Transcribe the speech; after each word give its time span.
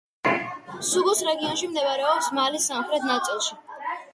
სეგუს 0.91 1.21
რეგიონი 1.27 1.69
მდებარეობს 1.75 2.33
მალის 2.39 2.67
სამხრეთ 2.73 3.07
ნაწილში. 3.13 3.63